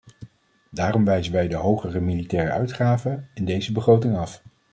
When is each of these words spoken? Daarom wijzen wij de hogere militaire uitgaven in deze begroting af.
Daarom 0.71 1.05
wijzen 1.05 1.33
wij 1.33 1.47
de 1.47 1.55
hogere 1.55 1.99
militaire 1.99 2.51
uitgaven 2.51 3.27
in 3.33 3.45
deze 3.45 3.71
begroting 3.71 4.17
af. 4.17 4.41